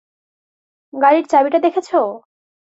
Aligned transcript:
গাড়ির 0.93 1.25
চাবিটা 1.27 1.59
দেখেছ? 1.65 1.89